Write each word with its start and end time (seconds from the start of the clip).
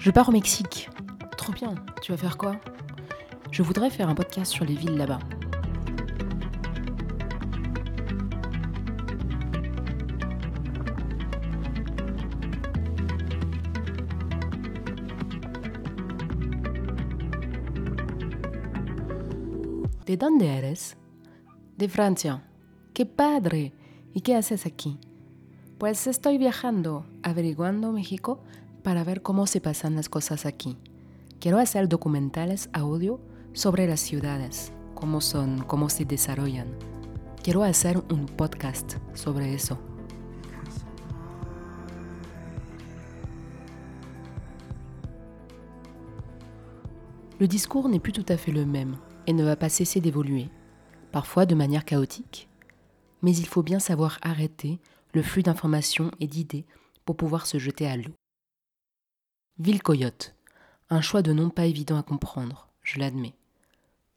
Je 0.00 0.10
pars 0.10 0.30
au 0.30 0.32
Mexique. 0.32 0.88
Trop 1.36 1.52
bien. 1.52 1.74
Tu 2.00 2.10
vas 2.10 2.16
faire 2.16 2.38
quoi? 2.38 2.58
Je 3.50 3.62
voudrais 3.62 3.90
faire 3.90 4.08
un 4.08 4.14
podcast 4.14 4.50
sur 4.50 4.64
les 4.64 4.74
villes 4.74 4.96
là-bas. 4.96 5.18
¿De 20.06 20.16
dónde 20.16 20.46
eres? 20.46 20.96
De 21.76 21.88
Francia. 21.88 22.42
¡Qué 22.94 23.04
padre! 23.04 23.74
¿Y 24.14 24.22
qué 24.22 24.34
haces 24.34 24.64
aquí? 24.64 24.98
Pues 25.76 26.06
estoy 26.06 26.38
viajando, 26.38 27.04
averiguando 27.22 27.92
México 27.92 28.40
para 28.80 29.04
ver 29.04 29.22
cómo 29.22 29.46
se 29.46 29.60
pasan 29.60 29.94
las 29.94 30.08
cosas 30.08 30.46
aquí. 30.46 30.76
Quiero 31.38 31.58
hacer 31.58 31.88
documentales 31.88 32.68
audio 32.72 33.20
sobre 33.52 33.86
las 33.86 34.00
ciudades, 34.00 34.72
cómo 34.94 35.20
son, 35.20 35.62
cómo 35.64 35.88
se 35.88 36.04
desarrollan. 36.04 36.68
Quiero 37.42 37.62
hacer 37.62 38.02
un 38.10 38.26
podcast 38.26 38.96
sobre 39.14 39.54
eso. 39.54 39.78
Le 47.38 47.48
discours 47.48 47.88
n'est 47.88 48.00
plus 48.00 48.12
tout 48.12 48.26
à 48.28 48.36
fait 48.36 48.52
le 48.52 48.66
même 48.66 48.96
et 49.26 49.32
ne 49.32 49.42
va 49.42 49.56
pas 49.56 49.70
cesser 49.70 50.02
d'évoluer, 50.02 50.50
parfois 51.10 51.46
de 51.46 51.54
manière 51.54 51.86
chaotique. 51.86 52.50
Mais 53.22 53.34
il 53.34 53.46
faut 53.46 53.62
bien 53.62 53.78
savoir 53.78 54.18
arrêter 54.20 54.78
le 55.14 55.22
flux 55.22 55.42
d'informations 55.42 56.10
et 56.20 56.26
d'idées 56.26 56.66
pour 57.06 57.16
pouvoir 57.16 57.46
se 57.46 57.58
jeter 57.58 57.86
à 57.86 57.96
l'eau. 57.96 58.19
Ville 59.60 59.82
Coyote. 59.82 60.34
Un 60.88 61.02
choix 61.02 61.20
de 61.20 61.34
nom 61.34 61.50
pas 61.50 61.66
évident 61.66 61.98
à 61.98 62.02
comprendre, 62.02 62.68
je 62.82 62.98
l'admets. 62.98 63.34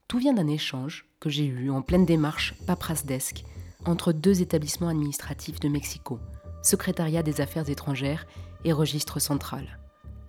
Tout 0.08 0.18
vient 0.18 0.32
d'un 0.32 0.48
échange 0.48 1.06
que 1.20 1.30
j'ai 1.30 1.46
eu 1.46 1.70
en 1.70 1.82
pleine 1.82 2.06
démarche 2.06 2.54
paperasdesque 2.66 3.44
entre 3.84 4.14
deux 4.14 4.42
établissements 4.42 4.88
administratifs 4.88 5.60
de 5.60 5.68
Mexico, 5.68 6.18
Secrétariat 6.62 7.24
des 7.24 7.42
Affaires 7.42 7.70
étrangères 7.70 8.26
et 8.64 8.72
Registre 8.72 9.20
central, 9.20 9.80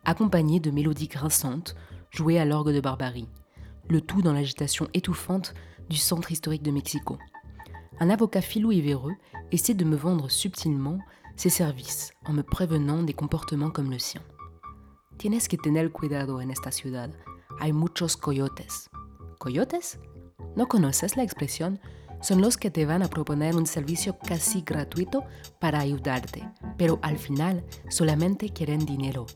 accompagné 0.05 0.59
de 0.59 0.73
mélodies 0.73 1.07
grinçantes 1.07 1.77
jouées 2.11 2.41
à 2.41 2.45
l'orgue 2.45 2.75
de 2.75 2.81
Barbarie, 2.81 3.29
le 3.89 4.01
tout 4.01 4.21
dans 4.21 4.33
l'agitation 4.33 4.89
étouffante 4.95 5.55
du 5.89 5.97
centre 5.97 6.33
historique 6.33 6.65
de 6.65 6.73
Mexico. 6.73 7.19
Un 8.01 8.11
avocat 8.11 8.41
filou 8.41 8.73
et 8.73 8.81
véreux 8.81 9.15
essaie 9.53 9.75
de 9.75 9.85
me 9.85 9.95
vendre 9.95 10.29
subtilement 10.29 10.99
ses 11.37 11.51
services 11.51 12.11
en 12.25 12.33
me 12.33 12.43
prévenant 12.43 13.05
des 13.05 13.15
comportements 13.15 13.71
comme 13.71 13.93
le 13.93 14.01
sien. 14.01 14.21
Tienes 15.17 15.49
que 15.49 15.57
tener 15.57 15.91
cuidado 15.93 16.41
en 16.41 16.51
esta 16.51 16.71
ciudad. 16.71 17.11
Hay 17.61 17.73
muchos 17.73 18.17
coyotes. 18.17 18.91
¿Coyotes? 19.39 19.99
¿No 20.57 20.67
conoces 20.67 21.17
la 21.17 21.23
expresión? 21.23 21.81
Son 22.21 22.41
los 22.41 22.57
que 22.57 22.71
te 22.71 22.87
van 22.87 23.03
a 23.03 23.09
proponer 23.09 23.55
un 23.57 23.67
servicio 23.67 24.19
casi 24.19 24.63
gratuito 24.63 25.25
para 25.61 25.81
ayudarte, 25.81 26.49
pero 26.79 26.99
al 27.03 27.19
final 27.19 27.65
solamente 27.89 28.51
quieren 28.51 28.87
dinero 28.87 29.27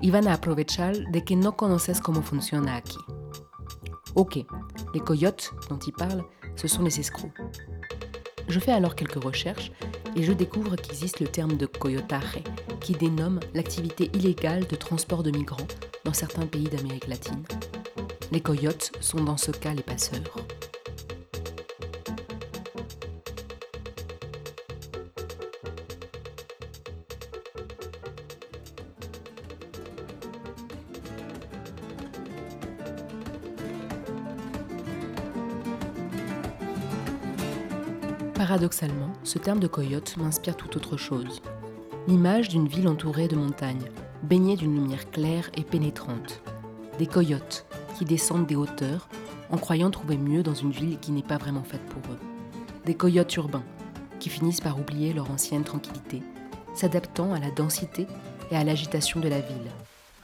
y 0.00 0.10
van 0.10 0.28
a 0.28 0.34
aprovechar 0.34 0.96
de 1.10 1.24
que 1.24 1.36
no 1.36 1.56
conoces 1.56 2.00
cómo 2.00 2.22
funciona 2.22 2.76
aquí. 2.76 2.98
Ok, 4.14 4.46
les 4.94 5.02
coyotes 5.02 5.50
dont 5.68 5.78
il 5.86 5.92
parle, 5.92 6.24
ce 6.56 6.68
sont 6.68 6.84
les 6.84 6.98
escrocs. 6.98 7.34
Je 8.48 8.60
fais 8.60 8.72
alors 8.72 8.94
quelques 8.94 9.22
recherches 9.22 9.72
et 10.14 10.22
je 10.22 10.32
découvre 10.32 10.76
qu'existe 10.76 11.20
le 11.20 11.26
terme 11.26 11.56
de 11.56 11.66
coyotaje, 11.66 12.42
qui 12.80 12.92
dénomme 12.92 13.40
l'activité 13.54 14.10
illégale 14.14 14.66
de 14.66 14.76
transport 14.76 15.22
de 15.22 15.30
migrants 15.30 15.66
dans 16.04 16.12
certains 16.12 16.46
pays 16.46 16.68
d'Amérique 16.68 17.08
latine. 17.08 17.42
Les 18.32 18.40
coyotes 18.40 18.92
sont 19.00 19.22
dans 19.22 19.36
ce 19.36 19.50
cas 19.50 19.74
les 19.74 19.82
passeurs. 19.82 20.36
Paradoxalement, 38.36 39.14
ce 39.24 39.38
terme 39.38 39.60
de 39.60 39.66
coyote 39.66 40.18
m'inspire 40.18 40.58
tout 40.58 40.76
autre 40.76 40.98
chose. 40.98 41.40
L'image 42.06 42.50
d'une 42.50 42.68
ville 42.68 42.86
entourée 42.86 43.28
de 43.28 43.36
montagnes, 43.36 43.88
baignée 44.22 44.56
d'une 44.56 44.74
lumière 44.74 45.10
claire 45.10 45.50
et 45.56 45.62
pénétrante. 45.62 46.42
Des 46.98 47.06
coyotes 47.06 47.64
qui 47.96 48.04
descendent 48.04 48.46
des 48.46 48.54
hauteurs 48.54 49.08
en 49.50 49.56
croyant 49.56 49.90
trouver 49.90 50.18
mieux 50.18 50.42
dans 50.42 50.54
une 50.54 50.70
ville 50.70 50.98
qui 50.98 51.12
n'est 51.12 51.22
pas 51.22 51.38
vraiment 51.38 51.64
faite 51.64 51.84
pour 51.86 52.12
eux. 52.12 52.18
Des 52.84 52.94
coyotes 52.94 53.34
urbains 53.36 53.64
qui 54.20 54.28
finissent 54.28 54.60
par 54.60 54.78
oublier 54.78 55.14
leur 55.14 55.30
ancienne 55.30 55.64
tranquillité, 55.64 56.22
s'adaptant 56.74 57.32
à 57.32 57.40
la 57.40 57.50
densité 57.50 58.06
et 58.50 58.56
à 58.56 58.64
l'agitation 58.64 59.18
de 59.18 59.28
la 59.28 59.40
ville, 59.40 59.70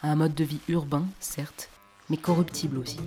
à 0.02 0.12
un 0.12 0.16
mode 0.16 0.34
de 0.34 0.44
vie 0.44 0.60
urbain, 0.68 1.06
certes, 1.18 1.70
mais 2.10 2.18
corruptible 2.18 2.76
aussi. 2.76 3.00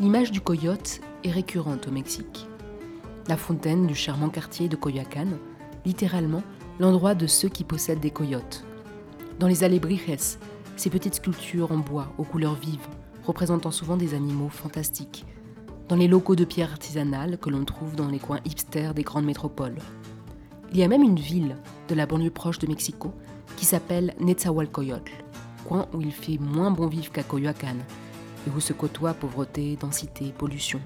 L'image 0.00 0.32
du 0.32 0.40
coyote 0.40 1.00
est 1.22 1.30
récurrente 1.30 1.86
au 1.86 1.90
Mexique. 1.92 2.48
La 3.28 3.36
fontaine 3.36 3.86
du 3.86 3.94
charmant 3.94 4.30
quartier 4.30 4.68
de 4.68 4.74
Coyoacán, 4.74 5.38
littéralement 5.84 6.42
l'endroit 6.80 7.14
de 7.14 7.26
ceux 7.26 7.48
qui 7.48 7.62
possèdent 7.62 8.00
des 8.00 8.10
coyotes. 8.10 8.64
Dans 9.38 9.46
les 9.46 9.64
alebrijes, 9.64 10.38
ces 10.76 10.90
petites 10.90 11.16
sculptures 11.16 11.70
en 11.70 11.76
bois 11.76 12.12
aux 12.18 12.24
couleurs 12.24 12.54
vives, 12.54 12.88
représentant 13.24 13.70
souvent 13.70 13.96
des 13.96 14.14
animaux 14.14 14.48
fantastiques. 14.48 15.24
Dans 15.88 15.96
les 15.96 16.08
locaux 16.08 16.36
de 16.36 16.46
pierre 16.46 16.72
artisanale 16.72 17.38
que 17.38 17.50
l'on 17.50 17.64
trouve 17.64 17.94
dans 17.94 18.08
les 18.08 18.18
coins 18.18 18.40
hipsters 18.44 18.94
des 18.94 19.02
grandes 19.02 19.26
métropoles. 19.26 19.78
Il 20.72 20.78
y 20.78 20.82
a 20.82 20.88
même 20.88 21.02
une 21.02 21.20
ville 21.20 21.56
de 21.88 21.94
la 21.94 22.06
banlieue 22.06 22.30
proche 22.30 22.58
de 22.58 22.66
Mexico 22.66 23.12
qui 23.56 23.66
s'appelle 23.66 24.14
Netzahualcoyotl, 24.18 25.12
coin 25.68 25.86
où 25.92 26.00
il 26.00 26.12
fait 26.12 26.38
moins 26.38 26.70
bon 26.70 26.86
vivre 26.86 27.12
qu'à 27.12 27.22
Coyoacán, 27.22 27.78
et 28.46 28.50
où 28.50 28.60
se 28.60 28.72
côtoient 28.72 29.14
pauvreté, 29.14 29.76
densité, 29.76 30.32
pollution. 30.36 30.80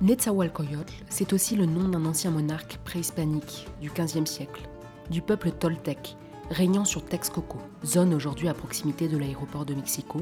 Netzahualcoyotl, 0.00 0.94
c'est 1.08 1.32
aussi 1.32 1.56
le 1.56 1.66
nom 1.66 1.88
d'un 1.88 2.04
ancien 2.04 2.30
monarque 2.30 2.78
préhispanique 2.84 3.66
du 3.80 3.90
XVe 3.90 4.26
siècle, 4.26 4.62
du 5.10 5.22
peuple 5.22 5.50
toltèque, 5.50 6.16
régnant 6.50 6.84
sur 6.84 7.04
Texcoco, 7.04 7.58
zone 7.84 8.14
aujourd'hui 8.14 8.48
à 8.48 8.54
proximité 8.54 9.08
de 9.08 9.18
l'aéroport 9.18 9.66
de 9.66 9.74
Mexico, 9.74 10.20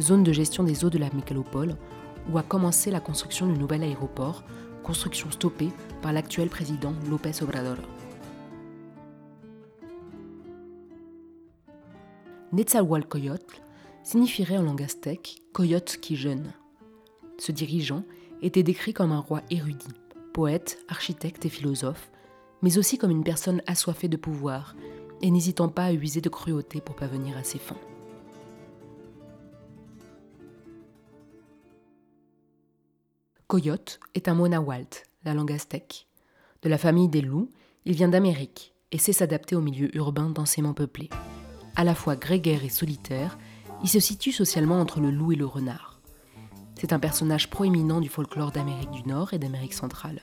zone 0.00 0.24
de 0.24 0.32
gestion 0.32 0.64
des 0.64 0.84
eaux 0.84 0.90
de 0.90 0.98
la 0.98 1.10
mégalopole, 1.14 1.76
où 2.28 2.38
a 2.38 2.42
commencé 2.42 2.90
la 2.90 2.98
construction 2.98 3.46
du 3.46 3.56
nouvel 3.56 3.84
aéroport 3.84 4.42
construction 4.84 5.30
stoppée 5.32 5.70
par 6.02 6.12
l'actuel 6.12 6.48
président 6.48 6.94
López 7.10 7.42
Obrador. 7.42 7.78
Netzahualcoyotl 12.52 13.60
signifierait 14.04 14.58
en 14.58 14.62
langue 14.62 14.82
aztèque 14.82 15.42
coyote 15.52 15.98
qui 16.00 16.14
jeûne. 16.14 16.52
Ce 17.38 17.50
dirigeant 17.50 18.04
était 18.42 18.62
décrit 18.62 18.92
comme 18.92 19.10
un 19.10 19.18
roi 19.18 19.42
érudit, 19.50 19.88
poète, 20.32 20.78
architecte 20.88 21.44
et 21.46 21.48
philosophe, 21.48 22.12
mais 22.62 22.78
aussi 22.78 22.96
comme 22.96 23.10
une 23.10 23.24
personne 23.24 23.62
assoiffée 23.66 24.08
de 24.08 24.16
pouvoir 24.16 24.76
et 25.20 25.30
n'hésitant 25.30 25.68
pas 25.68 25.86
à 25.86 25.92
user 25.92 26.20
de 26.20 26.28
cruauté 26.28 26.80
pour 26.80 26.94
parvenir 26.94 27.36
à 27.36 27.42
ses 27.42 27.58
fins. 27.58 27.80
Coyote 33.54 34.00
est 34.16 34.26
un 34.26 34.34
mot 34.34 34.48
nahuatl, 34.48 35.04
la 35.24 35.32
langue 35.32 35.52
aztèque. 35.52 36.08
De 36.62 36.68
la 36.68 36.76
famille 36.76 37.06
des 37.06 37.20
loups, 37.20 37.52
il 37.84 37.94
vient 37.94 38.08
d'Amérique 38.08 38.74
et 38.90 38.98
sait 38.98 39.12
s'adapter 39.12 39.54
au 39.54 39.60
milieu 39.60 39.96
urbain 39.96 40.28
densément 40.28 40.74
peuplé. 40.74 41.08
À 41.76 41.84
la 41.84 41.94
fois 41.94 42.16
grégaire 42.16 42.64
et 42.64 42.68
solitaire, 42.68 43.38
il 43.84 43.88
se 43.88 44.00
situe 44.00 44.32
socialement 44.32 44.80
entre 44.80 44.98
le 44.98 45.12
loup 45.12 45.30
et 45.30 45.36
le 45.36 45.46
renard. 45.46 46.00
C'est 46.74 46.92
un 46.92 46.98
personnage 46.98 47.48
proéminent 47.48 48.00
du 48.00 48.08
folklore 48.08 48.50
d'Amérique 48.50 48.90
du 48.90 49.04
Nord 49.04 49.34
et 49.34 49.38
d'Amérique 49.38 49.74
centrale. 49.74 50.22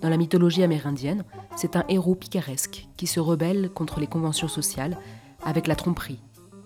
Dans 0.00 0.08
la 0.08 0.16
mythologie 0.16 0.62
amérindienne, 0.62 1.24
c'est 1.56 1.74
un 1.74 1.84
héros 1.88 2.14
picaresque 2.14 2.86
qui 2.96 3.08
se 3.08 3.18
rebelle 3.18 3.70
contre 3.70 3.98
les 3.98 4.06
conventions 4.06 4.46
sociales 4.46 4.96
avec 5.42 5.66
la 5.66 5.74
tromperie 5.74 6.20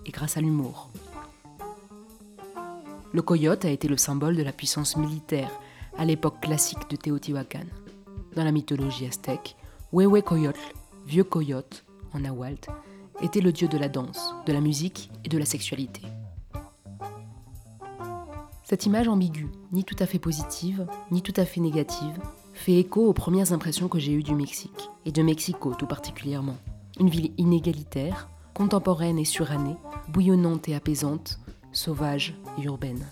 et 0.04 0.10
grâce 0.10 0.36
à 0.36 0.42
l'humour. 0.42 0.90
Le 3.14 3.22
coyote 3.22 3.64
a 3.64 3.70
été 3.70 3.88
le 3.88 3.96
symbole 3.96 4.36
de 4.36 4.42
la 4.42 4.52
puissance 4.52 4.98
militaire 4.98 5.50
à 5.98 6.04
l'époque 6.04 6.40
classique 6.40 6.90
de 6.90 6.96
Teotihuacan. 6.96 7.66
Dans 8.36 8.44
la 8.44 8.52
mythologie 8.52 9.06
aztèque, 9.06 9.56
Huehue 9.92 10.22
Coyotl, 10.22 10.60
vieux 11.06 11.24
coyote 11.24 11.84
en 12.12 12.20
Nahuatl, 12.20 12.70
était 13.20 13.40
le 13.40 13.52
dieu 13.52 13.68
de 13.68 13.78
la 13.78 13.88
danse, 13.88 14.34
de 14.46 14.52
la 14.52 14.60
musique 14.60 15.10
et 15.24 15.28
de 15.28 15.38
la 15.38 15.44
sexualité. 15.44 16.02
Cette 18.64 18.86
image 18.86 19.08
ambiguë, 19.08 19.50
ni 19.72 19.84
tout 19.84 19.96
à 19.98 20.06
fait 20.06 20.18
positive, 20.18 20.86
ni 21.10 21.22
tout 21.22 21.34
à 21.36 21.44
fait 21.44 21.60
négative, 21.60 22.18
fait 22.54 22.78
écho 22.78 23.06
aux 23.06 23.12
premières 23.12 23.52
impressions 23.52 23.88
que 23.88 23.98
j'ai 23.98 24.12
eues 24.12 24.22
du 24.22 24.34
Mexique, 24.34 24.90
et 25.04 25.12
de 25.12 25.22
Mexico 25.22 25.74
tout 25.74 25.86
particulièrement. 25.86 26.56
Une 26.98 27.10
ville 27.10 27.32
inégalitaire, 27.36 28.28
contemporaine 28.54 29.18
et 29.18 29.24
surannée, 29.24 29.76
bouillonnante 30.08 30.68
et 30.68 30.74
apaisante, 30.74 31.40
sauvage 31.72 32.34
et 32.58 32.62
urbaine. 32.62 33.04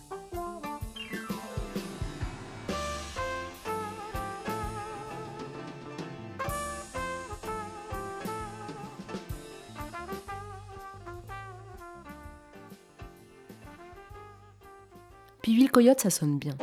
Puis 15.42 15.66
Coyote, 15.66 15.98
ça 15.98 16.10
sonne 16.10 16.38
bien. 16.38 16.56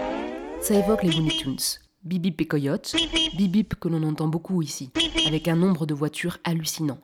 Ça 0.61 0.73
évoque 0.73 1.03
les 1.03 1.11
Looney 1.11 1.35
Tunes. 1.35 1.57
Bibip 2.03 2.39
et 2.39 2.47
Coyote, 2.47 2.95
bibip 3.35 3.75
que 3.75 3.89
l'on 3.89 4.03
entend 4.03 4.29
beaucoup 4.29 4.61
ici, 4.61 4.89
avec 5.27 5.49
un 5.49 5.57
nombre 5.57 5.85
de 5.85 5.93
voitures 5.93 6.37
hallucinant. 6.45 6.97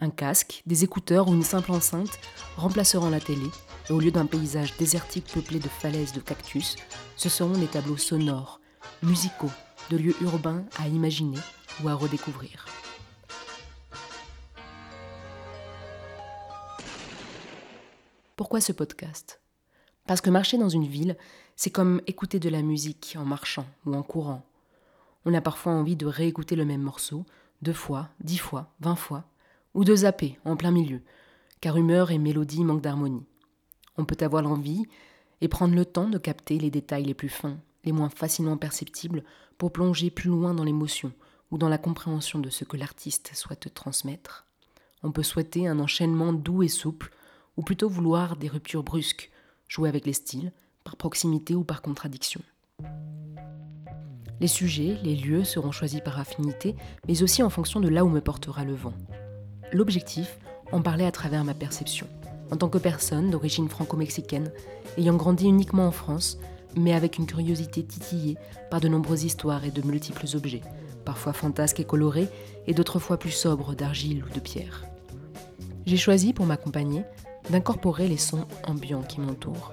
Un 0.00 0.08
casque, 0.08 0.62
des 0.64 0.84
écouteurs 0.84 1.28
ou 1.28 1.34
une 1.34 1.42
simple 1.42 1.72
enceinte 1.72 2.18
remplaceront 2.56 3.10
la 3.10 3.20
télé, 3.20 3.50
et 3.90 3.92
au 3.92 4.00
lieu 4.00 4.10
d'un 4.10 4.24
paysage 4.24 4.78
désertique 4.78 5.26
peuplé 5.26 5.58
de 5.58 5.68
falaises 5.68 6.14
de 6.14 6.20
cactus, 6.20 6.76
ce 7.16 7.28
seront 7.28 7.58
des 7.58 7.66
tableaux 7.66 7.98
sonores, 7.98 8.58
musicaux, 9.02 9.50
de 9.90 9.98
lieux 9.98 10.16
urbains 10.22 10.64
à 10.78 10.88
imaginer 10.88 11.38
ou 11.84 11.88
à 11.90 11.94
redécouvrir. 11.94 12.64
Pourquoi 18.36 18.62
ce 18.62 18.72
podcast? 18.72 19.38
Parce 20.08 20.22
que 20.22 20.30
marcher 20.30 20.56
dans 20.56 20.70
une 20.70 20.86
ville, 20.86 21.18
c'est 21.54 21.68
comme 21.68 22.00
écouter 22.06 22.40
de 22.40 22.48
la 22.48 22.62
musique 22.62 23.14
en 23.18 23.26
marchant 23.26 23.66
ou 23.84 23.94
en 23.94 24.02
courant. 24.02 24.42
On 25.26 25.34
a 25.34 25.42
parfois 25.42 25.72
envie 25.72 25.96
de 25.96 26.06
réécouter 26.06 26.56
le 26.56 26.64
même 26.64 26.80
morceau, 26.80 27.26
deux 27.60 27.74
fois, 27.74 28.08
dix 28.20 28.38
fois, 28.38 28.72
vingt 28.80 28.96
fois, 28.96 29.24
ou 29.74 29.84
de 29.84 29.94
zapper 29.94 30.38
en 30.46 30.56
plein 30.56 30.70
milieu, 30.70 31.02
car 31.60 31.76
humeur 31.76 32.10
et 32.10 32.16
mélodie 32.16 32.64
manquent 32.64 32.80
d'harmonie. 32.80 33.26
On 33.98 34.06
peut 34.06 34.16
avoir 34.22 34.40
l'envie 34.40 34.86
et 35.42 35.48
prendre 35.48 35.74
le 35.74 35.84
temps 35.84 36.08
de 36.08 36.16
capter 36.16 36.58
les 36.58 36.70
détails 36.70 37.04
les 37.04 37.12
plus 37.12 37.28
fins, 37.28 37.58
les 37.84 37.92
moins 37.92 38.08
facilement 38.08 38.56
perceptibles, 38.56 39.24
pour 39.58 39.72
plonger 39.72 40.10
plus 40.10 40.30
loin 40.30 40.54
dans 40.54 40.64
l'émotion 40.64 41.12
ou 41.50 41.58
dans 41.58 41.68
la 41.68 41.76
compréhension 41.76 42.38
de 42.38 42.48
ce 42.48 42.64
que 42.64 42.78
l'artiste 42.78 43.32
souhaite 43.34 43.74
transmettre. 43.74 44.46
On 45.02 45.12
peut 45.12 45.22
souhaiter 45.22 45.68
un 45.68 45.78
enchaînement 45.78 46.32
doux 46.32 46.62
et 46.62 46.68
souple, 46.68 47.12
ou 47.58 47.62
plutôt 47.62 47.90
vouloir 47.90 48.36
des 48.36 48.48
ruptures 48.48 48.84
brusques, 48.84 49.30
jouer 49.68 49.88
avec 49.88 50.06
les 50.06 50.12
styles, 50.12 50.52
par 50.84 50.96
proximité 50.96 51.54
ou 51.54 51.64
par 51.64 51.82
contradiction. 51.82 52.40
Les 54.40 54.46
sujets, 54.46 54.96
les 55.02 55.16
lieux 55.16 55.44
seront 55.44 55.72
choisis 55.72 56.00
par 56.00 56.18
affinité, 56.18 56.76
mais 57.06 57.22
aussi 57.22 57.42
en 57.42 57.50
fonction 57.50 57.80
de 57.80 57.88
là 57.88 58.04
où 58.04 58.08
me 58.08 58.20
portera 58.20 58.64
le 58.64 58.74
vent. 58.74 58.94
L'objectif, 59.72 60.38
en 60.72 60.80
parler 60.80 61.04
à 61.04 61.10
travers 61.10 61.44
ma 61.44 61.54
perception, 61.54 62.06
en 62.50 62.56
tant 62.56 62.68
que 62.68 62.78
personne 62.78 63.30
d'origine 63.30 63.68
franco-mexicaine, 63.68 64.52
ayant 64.96 65.16
grandi 65.16 65.46
uniquement 65.46 65.86
en 65.86 65.92
France, 65.92 66.38
mais 66.76 66.94
avec 66.94 67.18
une 67.18 67.26
curiosité 67.26 67.82
titillée 67.82 68.36
par 68.70 68.80
de 68.80 68.88
nombreuses 68.88 69.24
histoires 69.24 69.64
et 69.64 69.70
de 69.70 69.82
multiples 69.82 70.26
objets, 70.34 70.62
parfois 71.04 71.32
fantasques 71.32 71.80
et 71.80 71.84
colorés, 71.84 72.28
et 72.66 72.74
d'autres 72.74 72.98
fois 72.98 73.18
plus 73.18 73.30
sobres 73.30 73.74
d'argile 73.74 74.24
ou 74.24 74.34
de 74.34 74.40
pierre. 74.40 74.84
J'ai 75.86 75.96
choisi 75.96 76.32
pour 76.32 76.46
m'accompagner 76.46 77.02
d'incorporer 77.50 78.08
les 78.08 78.16
sons 78.16 78.46
ambiants 78.66 79.02
qui 79.02 79.20
m'entourent. 79.20 79.72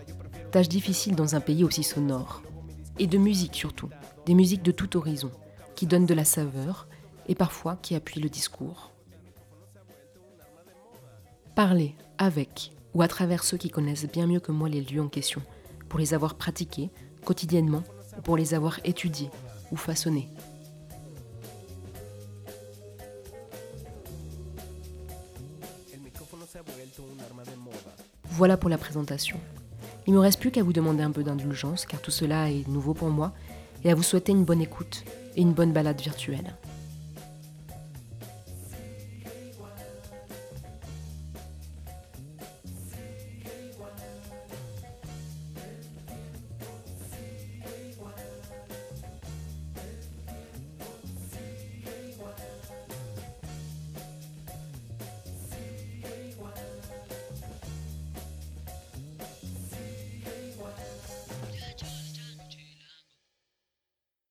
Tâche 0.52 0.70
difficile 0.70 1.16
dans 1.16 1.36
un 1.36 1.42
pays 1.42 1.64
aussi 1.64 1.84
sonore. 1.84 2.42
Et 3.00 3.08
de 3.08 3.18
musique 3.18 3.56
surtout, 3.56 3.90
des 4.26 4.34
musiques 4.34 4.64
de 4.64 4.72
tout 4.72 4.96
horizon, 4.96 5.32
qui 5.76 5.86
donnent 5.86 6.06
de 6.06 6.14
la 6.14 6.26
saveur 6.26 6.88
et 7.28 7.36
parfois 7.36 7.78
qui 7.82 7.96
appuient 7.96 8.22
le 8.22 8.30
discours. 8.30 8.92
Parler 11.56 11.96
avec 12.18 12.72
ou 12.94 13.02
à 13.02 13.08
travers 13.08 13.44
ceux 13.44 13.58
qui 13.58 13.70
connaissent 13.70 14.10
bien 14.10 14.28
mieux 14.28 14.40
que 14.40 14.54
moi 14.54 14.70
les 14.70 14.82
lieux 14.82 15.02
en 15.02 15.10
question, 15.10 15.42
pour 15.90 16.00
les 16.00 16.14
avoir 16.14 16.36
pratiqués 16.36 16.90
quotidiennement 17.26 17.84
ou 18.18 18.22
pour 18.22 18.38
les 18.38 18.54
avoir 18.54 18.80
étudiés 18.86 19.30
ou 19.72 19.76
façonnés 19.76 20.30
Voilà 28.38 28.58
pour 28.58 28.70
la 28.70 28.78
présentation. 28.78 29.40
Il 30.08 30.12
ne 30.12 30.18
me 30.18 30.22
reste 30.22 30.42
plus 30.42 30.52
qu'à 30.52 30.62
vous 30.62 30.74
demander 30.74 31.04
un 31.04 31.12
peu 31.12 31.24
d'indulgence, 31.24 31.86
car 31.86 32.02
tout 32.02 32.12
cela 32.12 32.52
est 32.52 32.68
nouveau 32.68 32.94
pour 32.94 33.10
moi, 33.10 33.32
et 33.86 33.90
à 33.90 33.96
vous 33.96 34.04
souhaiter 34.04 34.34
une 34.34 34.44
bonne 34.44 34.60
écoute 34.60 35.06
et 35.38 35.42
une 35.42 35.54
bonne 35.54 35.72
balade 35.72 36.02
virtuelle. 36.02 36.54